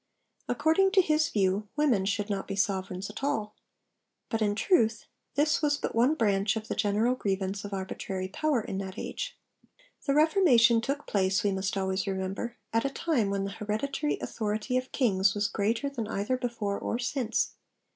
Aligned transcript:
According 0.49 0.89
to 0.93 1.01
his 1.03 1.29
view 1.29 1.67
women 1.75 2.05
should 2.05 2.27
not 2.27 2.47
be 2.47 2.55
sovereigns 2.55 3.11
at 3.11 3.23
all. 3.23 3.53
But, 4.29 4.41
in 4.41 4.55
truth, 4.55 5.05
this 5.35 5.61
was 5.61 5.77
but 5.77 5.93
one 5.93 6.15
branch 6.15 6.55
of 6.55 6.67
the 6.67 6.73
general 6.73 7.13
grievance 7.13 7.63
of 7.63 7.71
arbitrary 7.71 8.27
power 8.27 8.61
in 8.61 8.79
that 8.79 8.97
age. 8.97 9.37
The 10.07 10.15
Reformation 10.15 10.81
took 10.81 11.05
place, 11.05 11.43
we 11.43 11.51
must 11.51 11.77
always 11.77 12.07
remember, 12.07 12.55
at 12.73 12.83
a 12.83 12.89
time 12.89 13.29
when 13.29 13.43
the 13.43 13.51
hereditary 13.51 14.17
authority 14.21 14.75
of 14.75 14.91
kings 14.91 15.35
was 15.35 15.47
greater 15.47 15.87
than 15.87 16.07
either 16.07 16.35
before 16.35 16.79
or 16.79 16.97
since. 16.97 17.53